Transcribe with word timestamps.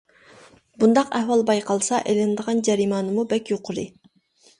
بۇنداق 0.83 1.11
ئەھۋال 1.19 1.43
بايقالسا 1.49 1.99
ئېلىنىدىغان 2.13 2.63
جەرىمانىمۇ 2.71 3.27
بەك 3.35 3.53
يۇقىرى. 3.53 3.85